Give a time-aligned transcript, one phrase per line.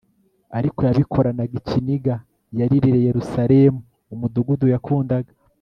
[0.57, 2.15] ariko yabikoranagikiniga
[2.59, 3.79] Yaririye Yerusalemu
[4.13, 5.31] umudugudu yakundaga